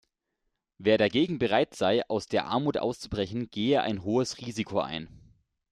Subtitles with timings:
[0.79, 5.07] Wer dagegen bereit sei, aus der Armut auszubrechen, gehe ein hohes Risiko ein.